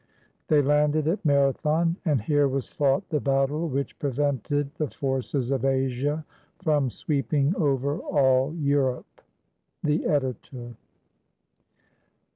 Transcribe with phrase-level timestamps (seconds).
[0.47, 5.63] They landed at Marathon, and here was fought the battle which prevented the forces of
[5.63, 6.25] Asia
[6.57, 9.21] from sweeping over all Europe.
[9.83, 10.73] The Editor.